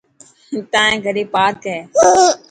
تائن 0.71 0.91
گهري 1.03 1.23
پارڪ 1.33 1.61
هي. 1.71 1.79